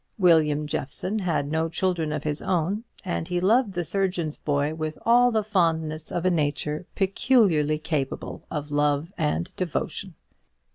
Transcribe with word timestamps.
William 0.17 0.65
Jeffson 0.65 1.19
had 1.19 1.51
no 1.51 1.69
children 1.69 2.11
of 2.11 2.23
his 2.23 2.41
own, 2.41 2.83
and 3.05 3.27
he 3.27 3.39
loved 3.39 3.73
the 3.73 3.83
surgeon's 3.83 4.35
boy 4.35 4.73
with 4.73 4.97
all 5.05 5.29
the 5.29 5.43
fondness 5.43 6.11
of 6.11 6.25
a 6.25 6.31
nature 6.31 6.87
peculiarly 6.95 7.77
capable 7.77 8.43
of 8.49 8.71
love 8.71 9.13
and 9.15 9.51
devotion. 9.55 10.15